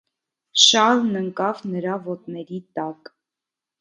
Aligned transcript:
շալն 0.61 1.19
ընկավ 1.21 1.61
նրա 1.73 1.99
ոտների 2.07 2.59
տակ: 2.81 3.13